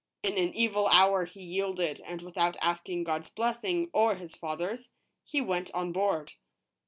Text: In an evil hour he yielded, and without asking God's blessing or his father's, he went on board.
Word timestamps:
In 0.23 0.35
an 0.39 0.55
evil 0.55 0.87
hour 0.87 1.25
he 1.25 1.43
yielded, 1.43 2.01
and 2.03 2.23
without 2.23 2.57
asking 2.59 3.03
God's 3.03 3.29
blessing 3.29 3.91
or 3.93 4.15
his 4.15 4.35
father's, 4.35 4.89
he 5.23 5.41
went 5.41 5.71
on 5.75 5.91
board. 5.91 6.33